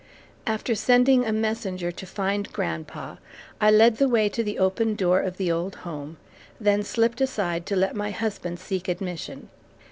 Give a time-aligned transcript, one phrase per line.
[0.47, 3.17] After sending a messenger to find grandpa,
[3.61, 6.17] I led the way to the open door of the old home,
[6.59, 9.49] then slipped aside to let my husband seek admission.